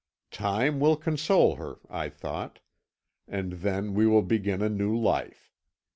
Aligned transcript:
'Time 0.31 0.79
will 0.79 0.95
console 0.95 1.57
her,' 1.57 1.77
I 1.87 2.09
thought, 2.09 2.57
'and 3.27 3.53
then 3.53 3.93
we 3.93 4.07
will 4.07 4.23
begin 4.23 4.63
a 4.63 4.67
new 4.67 4.97
life. 4.97 5.51